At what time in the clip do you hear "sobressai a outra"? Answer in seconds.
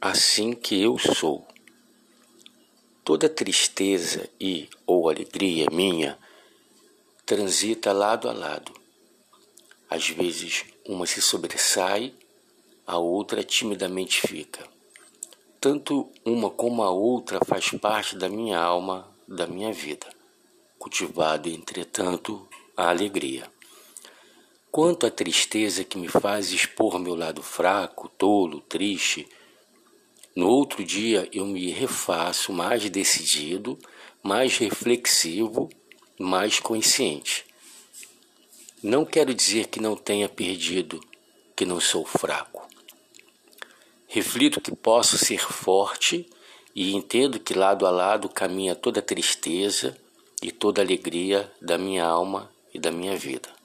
11.20-13.44